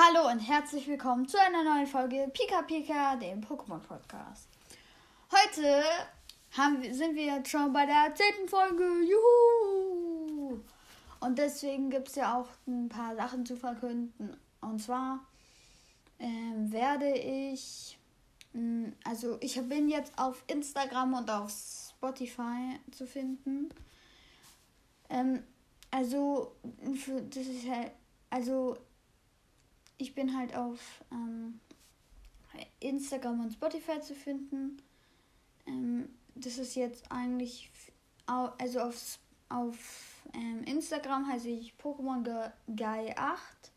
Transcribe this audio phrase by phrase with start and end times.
[0.00, 4.48] Hallo und herzlich willkommen zu einer neuen Folge Pika Pika, dem Pokémon Podcast.
[5.32, 5.82] Heute
[6.56, 8.84] haben, sind wir jetzt schon bei der zehnten Folge.
[8.84, 10.60] Juhu!
[11.18, 14.36] Und deswegen gibt es ja auch ein paar Sachen zu verkünden.
[14.60, 15.26] Und zwar
[16.20, 17.98] ähm, werde ich,
[18.52, 23.70] mh, also ich bin jetzt auf Instagram und auf Spotify zu finden.
[25.10, 25.42] Ähm,
[25.90, 26.52] also,
[26.94, 27.90] für, das ist halt,
[28.30, 28.76] also
[29.98, 31.60] ich bin halt auf ähm,
[32.80, 34.80] Instagram und Spotify zu finden.
[35.66, 37.70] Ähm, das ist jetzt eigentlich,
[38.26, 42.22] also auf, auf ähm, Instagram heiße ich Pokémon
[42.66, 43.72] Guy 8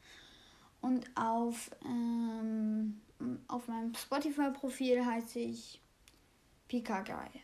[0.81, 3.01] und auf, ähm,
[3.47, 5.81] auf meinem Spotify-Profil heiße ich
[6.67, 7.41] Pika Guy.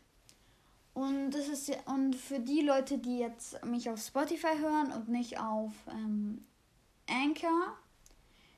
[0.94, 5.40] Und das ist und für die Leute, die jetzt mich auf Spotify hören und nicht
[5.40, 6.44] auf ähm,
[7.08, 7.78] Anchor,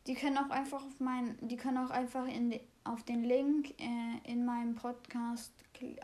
[0.07, 4.31] die können auch einfach auf mein, die können auch einfach in auf den Link äh,
[4.31, 5.53] in meinem Podcast,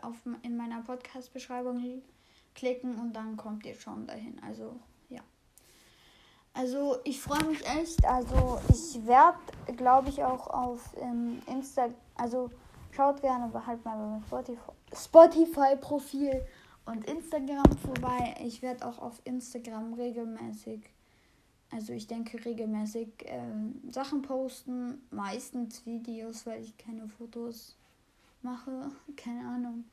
[0.02, 2.02] auf, in meiner Podcast-Beschreibung
[2.54, 4.40] klicken und dann kommt ihr schon dahin.
[4.42, 5.20] Also ja.
[6.54, 8.04] Also ich freue mich echt.
[8.04, 9.38] Also ich werde,
[9.76, 12.50] glaube ich, auch auf ähm, Insta, also
[12.92, 14.62] schaut gerne halt mal bei meinem
[14.94, 16.46] Spotify-Profil
[16.86, 18.34] und Instagram vorbei.
[18.42, 20.88] Ich werde auch auf Instagram regelmäßig
[21.76, 27.76] also ich denke regelmäßig ähm, Sachen posten, meistens Videos, weil ich keine Fotos
[28.40, 29.84] mache, keine Ahnung.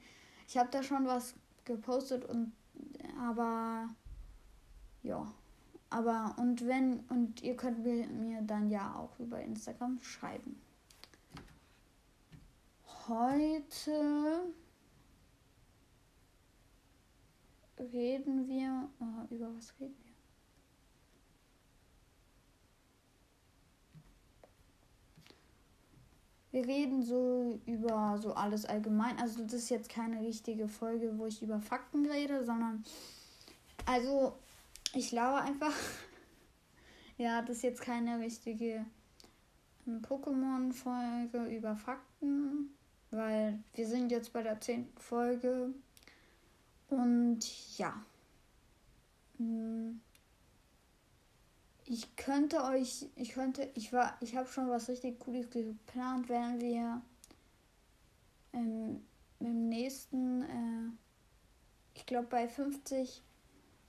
[0.47, 2.53] Ich habe da schon was gepostet und
[3.19, 3.89] aber
[5.03, 5.29] ja,
[5.89, 10.61] aber und wenn und ihr könnt mir, mir dann ja auch über Instagram schreiben.
[13.09, 14.45] Heute
[17.77, 20.02] reden wir oh, über was reden
[26.53, 26.65] wir?
[26.65, 29.19] Reden so über so alles allgemein.
[29.19, 32.83] Also das ist jetzt keine richtige Folge, wo ich über Fakten rede, sondern
[33.85, 34.37] also
[34.93, 35.73] ich glaube einfach.
[37.17, 38.85] ja, das ist jetzt keine richtige
[39.87, 42.69] ähm, Pokémon-Folge über Fakten,
[43.11, 45.73] weil wir sind jetzt bei der zehnten Folge.
[46.89, 47.93] Und ja.
[49.37, 49.99] Hm
[51.93, 56.59] ich könnte euch, ich könnte, ich war, ich habe schon was richtig Cooles geplant, wenn
[56.59, 57.01] wir
[58.51, 59.03] ähm,
[59.39, 60.89] im nächsten, äh,
[61.93, 63.21] ich glaube bei 50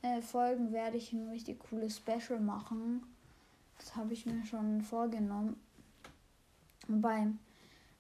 [0.03, 3.03] äh, Folgen werde ich ein richtig cooles Special machen.
[3.79, 5.59] Das habe ich mir schon vorgenommen.
[6.87, 7.29] Wobei,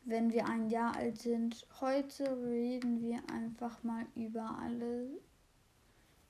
[0.04, 5.08] wenn wir ein Jahr alt sind, heute reden wir einfach mal über alle,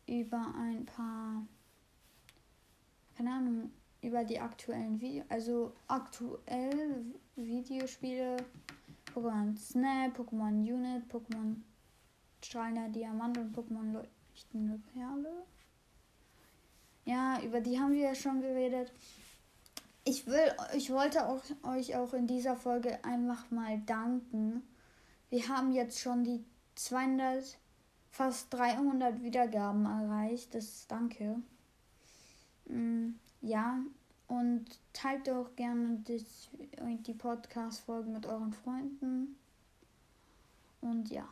[0.06, 1.44] über ein paar
[3.16, 3.70] keine Ahnung,
[4.02, 7.04] über die aktuellen Videos, also aktuell
[7.36, 8.36] Videospiele,
[9.14, 11.56] Pokémon Snap, Pokémon Unit, Pokémon
[12.42, 15.46] Strahlender Diamant und Pokémon Leuchtende Perle.
[17.06, 18.92] Ja, über die haben wir ja schon geredet.
[20.04, 24.62] Ich will, ich wollte auch, euch auch in dieser Folge einfach mal danken.
[25.30, 26.44] Wir haben jetzt schon die
[26.74, 27.58] 200,
[28.10, 30.54] fast 300 Wiedergaben erreicht.
[30.54, 31.36] Das danke.
[32.66, 33.10] Mm,
[33.42, 33.78] ja,
[34.26, 36.48] und teilt auch gerne das,
[37.06, 39.36] die Podcast-Folgen mit euren Freunden.
[40.80, 41.28] Und ja.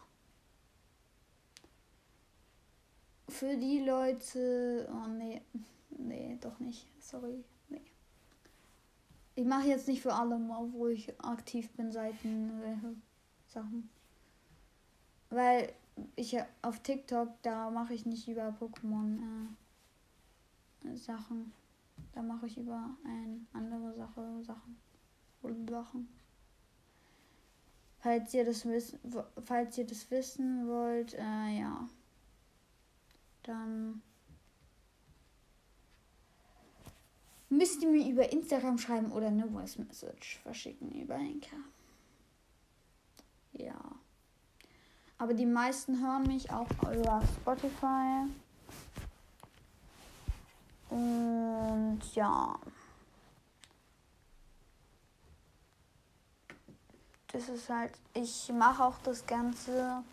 [3.28, 4.88] Für die Leute.
[4.92, 5.42] Oh nee.
[5.98, 6.86] Nee, doch nicht.
[6.98, 7.44] Sorry.
[7.68, 7.82] Nee.
[9.34, 12.96] Ich mache jetzt nicht für alle mal, wo ich aktiv bin, Seiten, welche
[13.46, 13.90] Sachen.
[15.28, 15.70] Weil
[16.16, 19.18] ich auf TikTok, da mache ich nicht über Pokémon.
[19.18, 19.61] Äh,
[20.96, 21.52] Sachen.
[22.12, 24.76] Da mache ich über eine andere Sache Sachen.
[25.68, 26.08] Sachen.
[27.98, 28.98] Falls ihr das wissen,
[29.44, 31.88] falls ihr das wissen wollt, äh, ja,
[33.42, 34.02] dann
[37.48, 41.56] müsst ihr mir über Instagram schreiben oder eine Voice Message verschicken über Enka.
[43.52, 43.80] Ja.
[45.18, 48.26] Aber die meisten hören mich auch über Spotify.
[50.92, 52.58] Und ja.
[57.28, 60.04] Das ist halt, ich mache auch das Ganze,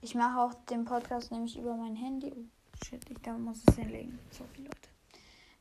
[0.00, 2.32] ich mache auch den Podcast nämlich über mein Handy.
[2.34, 4.18] Oh shit, ich da muss es hinlegen.
[4.30, 4.88] Sorry, Leute.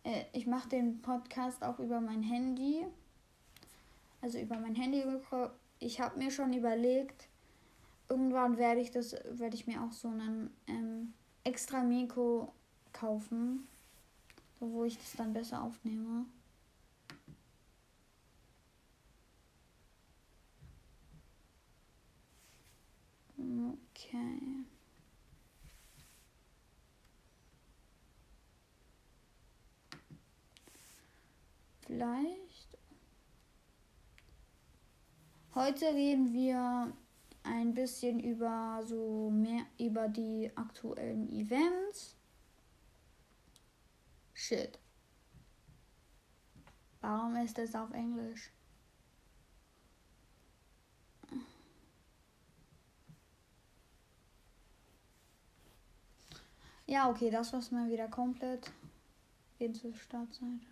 [0.04, 2.88] Äh, ich mache den Podcast auch über mein Handy.
[4.22, 5.04] Also über mein Handy.
[5.78, 7.28] Ich habe mir schon überlegt,
[8.10, 11.13] irgendwann werde ich das, werde ich mir auch so einen ähm,
[11.44, 12.51] extra Mikro
[12.94, 13.68] kaufen
[14.59, 16.25] wo ich das dann besser aufnehme.
[23.38, 24.65] Okay.
[31.81, 32.77] Vielleicht.
[35.55, 36.94] Heute reden wir
[37.44, 42.19] ein bisschen über so mehr über die aktuellen Events
[44.39, 44.80] Shit.
[47.01, 48.51] Warum ist das auf Englisch?
[56.88, 58.71] Ja, okay, das war's mal wieder komplett.
[59.57, 60.68] Gehen zur Startseite.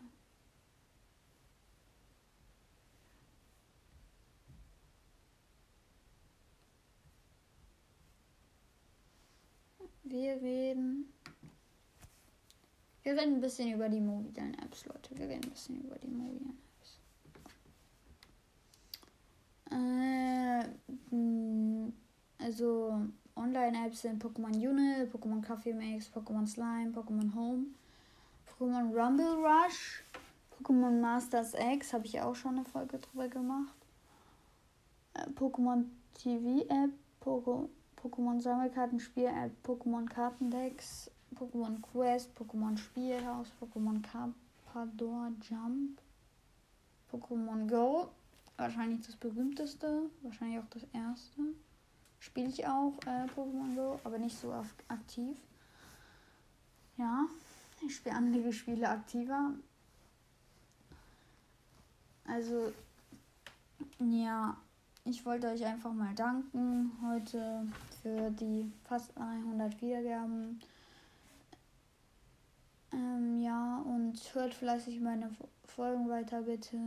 [10.03, 11.16] Wir reden.
[13.07, 15.17] Wir reden ein bisschen über die mobilen Apps, Leute.
[15.17, 16.99] Wir reden ein bisschen über die mobilen Apps.
[19.71, 20.65] Äh,
[22.43, 22.99] also
[23.37, 27.67] Online-Apps sind Pokémon Unit, Pokémon Coffee Mix, Pokémon Slime, Pokémon Home,
[28.45, 30.03] Pokémon Rumble Rush,
[30.59, 33.77] Pokémon Masters X, habe ich auch schon eine Folge drüber gemacht.
[35.13, 36.91] Äh, Pokémon TV App,
[37.23, 45.99] Pokémon Sammelkartenspiel App, Pokémon Kartendecks, Pokémon Quest, Pokémon Spielhaus, Pokémon Carpador Jump,
[47.11, 48.09] Pokémon Go,
[48.57, 51.53] wahrscheinlich das berühmteste, wahrscheinlich auch das erste
[52.19, 54.53] spiele ich auch äh, Pokémon Go, aber nicht so
[54.87, 55.37] aktiv.
[56.97, 57.25] Ja,
[57.85, 59.53] ich spiele andere Spiele aktiver.
[62.25, 62.73] Also,
[63.99, 64.57] ja,
[65.05, 67.65] ich wollte euch einfach mal danken heute
[68.01, 70.59] für die fast 100 Wiedergaben.
[72.93, 75.29] Ähm, ja, und hört fleißig meine
[75.65, 76.77] Folgen weiter, bitte.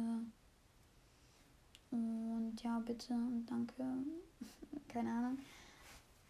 [1.90, 3.74] Und ja, bitte und danke
[4.88, 5.38] keine Ahnung.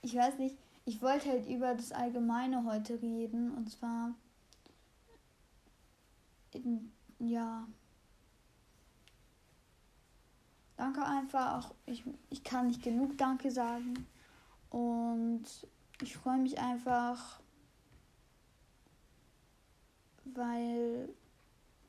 [0.03, 0.57] Ich weiß nicht,
[0.87, 4.15] ich wollte halt über das Allgemeine heute reden und zwar,
[6.53, 7.67] in, ja,
[10.77, 11.73] danke einfach.
[11.85, 14.07] Ich, ich kann nicht genug Danke sagen
[14.71, 15.45] und
[16.01, 17.40] ich freue mich einfach,
[20.35, 21.09] weil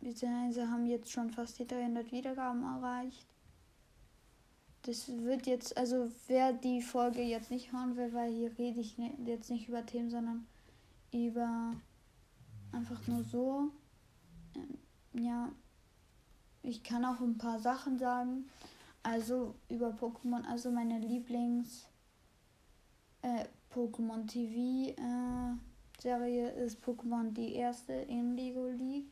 [0.02, 3.28] wir haben jetzt schon fast die 300 Wiedergaben erreicht
[4.84, 8.98] das wird jetzt, also wer die Folge jetzt nicht hören will, weil hier rede ich
[9.26, 10.48] jetzt nicht über Themen, sondern
[11.14, 11.76] über
[12.72, 13.70] einfach nur so.
[14.56, 15.50] Ähm, ja,
[16.64, 18.50] ich kann auch ein paar Sachen sagen.
[19.04, 21.88] Also über Pokémon, also meine Lieblings
[23.22, 25.56] äh, Pokémon TV äh,
[26.02, 29.12] Serie ist Pokémon die erste in Lego League.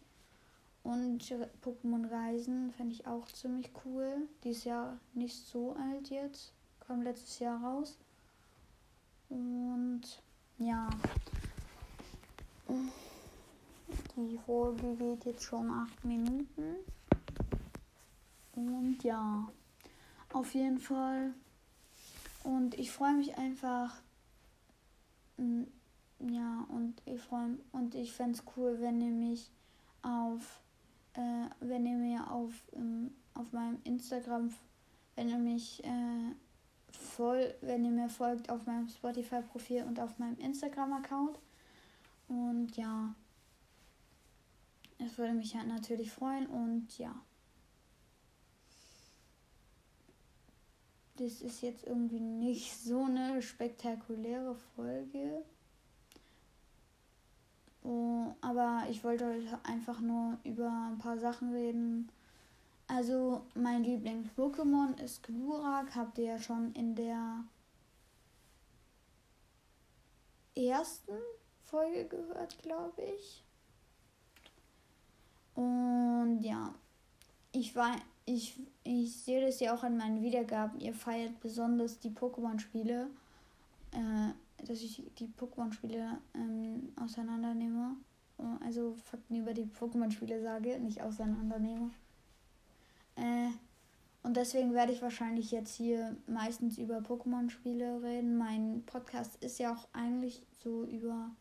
[0.81, 1.21] Und
[1.63, 4.27] Pokémon Reisen fände ich auch ziemlich cool.
[4.43, 6.51] Die ist ja nicht so alt jetzt.
[6.79, 7.95] Kam letztes Jahr raus.
[9.29, 10.01] Und
[10.57, 10.89] ja.
[14.15, 16.75] Die Folge geht jetzt schon acht Minuten.
[18.55, 19.47] Und ja.
[20.33, 21.35] Auf jeden Fall.
[22.43, 24.01] Und ich freue mich einfach.
[26.19, 29.49] Ja, und ich freue und ich fände es cool, wenn ihr mich
[30.01, 30.61] auf
[31.13, 34.53] äh, wenn ihr mir auf, ähm, auf meinem Instagram,
[35.15, 36.35] wenn ihr mich äh,
[36.91, 41.39] voll, wenn ihr mir folgt auf meinem Spotify-Profil und auf meinem Instagram-Account.
[42.27, 43.13] Und ja,
[44.97, 47.15] es würde mich halt natürlich freuen und ja.
[51.17, 55.43] Das ist jetzt irgendwie nicht so eine spektakuläre Folge.
[57.83, 62.09] Oh, aber ich wollte heute einfach nur über ein paar Sachen reden.
[62.87, 67.43] Also mein Lieblings-Pokémon ist Glurak, habt ihr ja schon in der
[70.55, 71.13] ersten
[71.63, 73.43] Folge gehört, glaube ich.
[75.53, 76.73] Und ja,
[77.51, 80.79] ich war, ich, ich sehe das ja auch an meinen Wiedergaben.
[80.79, 83.07] Ihr feiert besonders die Pokémon-Spiele.
[83.91, 84.33] Äh,
[84.65, 87.95] dass ich die Pokémon-Spiele ähm, auseinandernehme.
[88.65, 91.91] Also Fakten über die Pokémon-Spiele sage, nicht auseinandernehme.
[93.15, 93.49] Äh,
[94.21, 98.37] und deswegen werde ich wahrscheinlich jetzt hier meistens über Pokémon-Spiele reden.
[98.37, 101.31] Mein Podcast ist ja auch eigentlich so über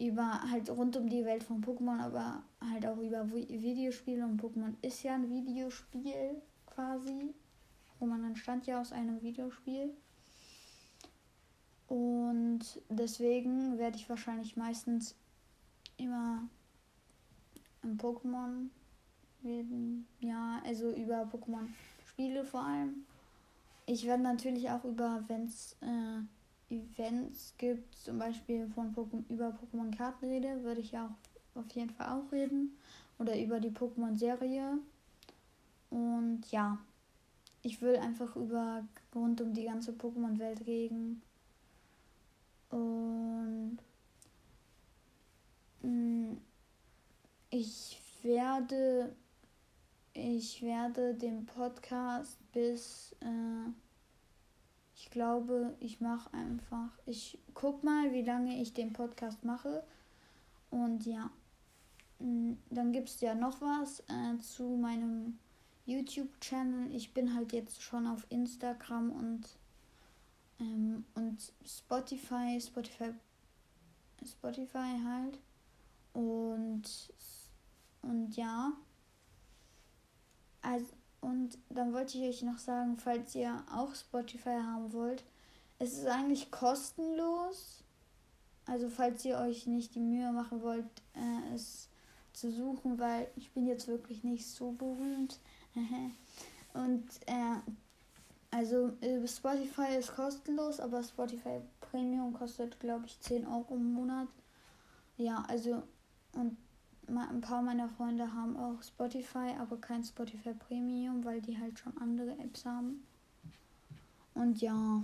[0.00, 4.74] über halt rund um die Welt von Pokémon, aber halt auch über Videospiele und Pokémon
[4.80, 7.34] ist ja ein Videospiel quasi.
[7.98, 9.92] Pokémon entstand ja aus einem Videospiel.
[11.88, 15.16] Und deswegen werde ich wahrscheinlich meistens
[15.98, 16.42] immer
[17.82, 18.70] im Pokémon
[19.44, 20.06] reden.
[20.20, 21.66] Ja, also über Pokémon
[22.08, 23.04] Spiele vor allem.
[23.86, 29.50] ich werde natürlich auch über, wenn es äh, Events gibt, zum Beispiel von Pokémon, über
[29.50, 32.76] Pokémon-Karten rede, würde ich ja auch auf jeden Fall auch reden.
[33.18, 34.78] Oder über die Pokémon-Serie.
[35.90, 36.78] Und ja,
[37.62, 41.22] ich will einfach über rund um die ganze Pokémon-Welt reden.
[42.70, 43.78] Und
[47.50, 49.14] ich werde
[50.14, 53.70] ich werde den Podcast bis äh,
[54.96, 59.84] ich glaube, ich mache einfach ich guck mal, wie lange ich den Podcast mache
[60.70, 61.30] und ja,
[62.18, 65.38] mm, dann gibt es ja noch was äh, zu meinem
[65.86, 66.94] YouTube-Channel.
[66.94, 69.48] Ich bin halt jetzt schon auf Instagram und,
[70.60, 73.14] ähm, und Spotify, Spotify,
[74.24, 75.38] Spotify halt.
[76.12, 76.82] Und,
[78.02, 78.72] und ja.
[80.62, 80.86] Also,
[81.20, 85.24] und dann wollte ich euch noch sagen, falls ihr auch Spotify haben wollt,
[85.78, 87.84] es ist eigentlich kostenlos.
[88.66, 90.84] Also falls ihr euch nicht die Mühe machen wollt,
[91.14, 91.88] äh, es
[92.32, 95.38] zu suchen, weil ich bin jetzt wirklich nicht so berühmt.
[96.74, 97.56] Und äh,
[98.50, 104.28] also äh, Spotify ist kostenlos, aber Spotify Premium kostet, glaube ich, 10 Euro im Monat.
[105.16, 105.82] Ja, also
[106.38, 106.56] und
[107.08, 111.96] ein paar meiner Freunde haben auch Spotify, aber kein Spotify Premium, weil die halt schon
[111.98, 113.02] andere Apps haben.
[114.34, 115.02] Und ja.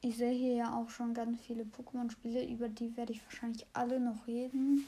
[0.00, 4.00] Ich sehe hier ja auch schon ganz viele Pokémon-Spiele, über die werde ich wahrscheinlich alle
[4.00, 4.86] noch reden.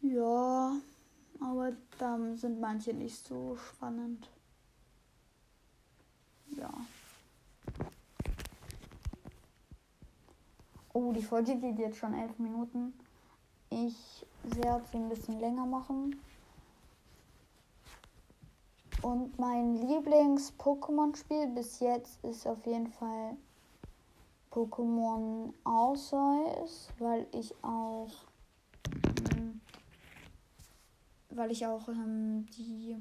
[0.00, 0.76] Ja,
[1.40, 4.30] aber da sind manche nicht so spannend.
[6.56, 6.72] Ja.
[10.94, 12.94] Oh, die Folge geht jetzt schon elf Minuten.
[13.68, 16.20] Ich werde sie ein bisschen länger machen.
[19.02, 23.36] Und mein Lieblings-Pokémon-Spiel bis jetzt ist auf jeden Fall
[24.52, 28.08] Pokémon Arceus, weil ich auch
[31.30, 32.96] weil ich auch ähm, die,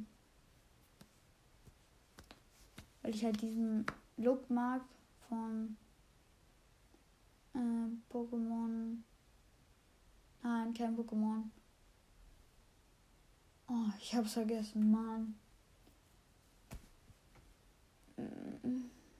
[3.03, 3.85] weil ich halt diesen
[4.17, 4.81] Look mag
[5.29, 5.77] von
[7.53, 7.59] äh,
[8.09, 9.03] Pokémon.
[10.41, 11.49] Nein, kein Pokémon.
[13.67, 15.35] Oh, ich hab's vergessen, Mann.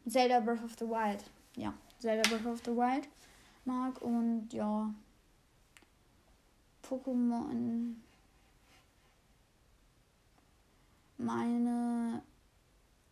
[0.08, 1.24] Zelda Breath of the Wild.
[1.56, 3.08] Ja, Zelda Breath of the Wild
[3.66, 4.94] mag und ja.
[6.84, 7.96] Pokémon
[11.18, 12.22] meine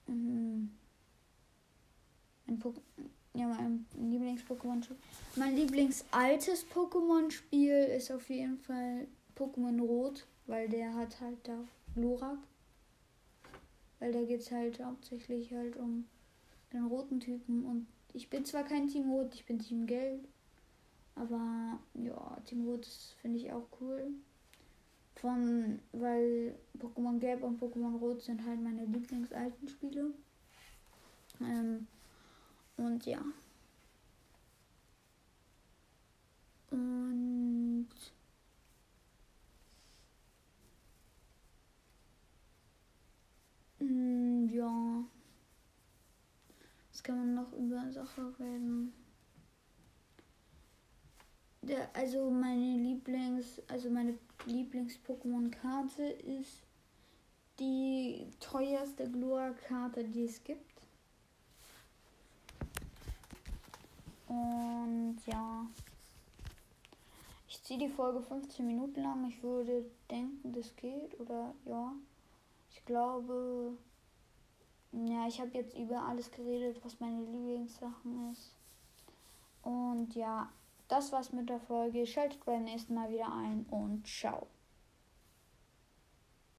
[0.08, 0.70] ähm,
[2.46, 2.60] mein
[3.34, 4.98] ja, mein Lieblings-Pokémon-Spiel.
[5.36, 9.08] Mein Lieblings-altes Pokémon-Spiel ist auf jeden Fall
[9.38, 11.58] Pokémon Rot, weil der hat halt da
[11.96, 12.38] Glurak.
[14.00, 16.06] Weil da geht es halt hauptsächlich halt um
[16.74, 17.66] den roten Typen.
[17.66, 20.28] Und ich bin zwar kein Team Rot, ich bin Team Gelb.
[21.16, 22.86] Aber ja, Team Rot
[23.22, 24.08] finde ich auch cool.
[25.16, 30.12] Von, weil Pokémon Gelb und Pokémon Rot sind halt meine Lieblingsalten Spiele.
[31.40, 31.88] Ähm,
[32.82, 33.22] und ja.
[36.72, 37.88] Und
[43.80, 45.04] mm, ja.
[46.92, 48.94] Was kann man noch über Sache reden?
[51.62, 56.64] Der, also meine Lieblings, also meine Lieblings-Pokémon-Karte ist
[57.60, 60.72] die teuerste Glua-Karte, die es gibt.
[64.32, 65.66] Und ja.
[67.50, 69.28] Ich ziehe die Folge 15 Minuten lang.
[69.28, 71.20] Ich würde denken, das geht.
[71.20, 71.92] Oder ja.
[72.70, 73.78] Ich glaube.
[74.94, 78.56] Ja, ich habe jetzt über alles geredet, was meine Lieblingssachen ist.
[79.64, 80.50] Und ja,
[80.88, 82.06] das war's mit der Folge.
[82.06, 84.48] Schaltet beim nächsten Mal wieder ein und ciao.